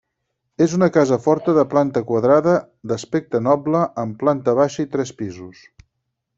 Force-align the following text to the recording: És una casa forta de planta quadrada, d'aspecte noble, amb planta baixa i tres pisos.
És 0.65 0.71
una 0.77 0.87
casa 0.95 1.17
forta 1.25 1.55
de 1.57 1.65
planta 1.73 2.03
quadrada, 2.07 2.57
d'aspecte 2.93 3.43
noble, 3.51 3.85
amb 4.05 4.19
planta 4.25 4.59
baixa 4.63 4.85
i 4.89 4.91
tres 4.97 5.17
pisos. 5.23 5.65